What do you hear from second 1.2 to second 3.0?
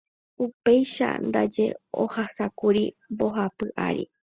ndaje ohasákuri